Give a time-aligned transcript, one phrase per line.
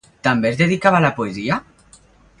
[0.27, 1.59] També es dedicava a la poesia?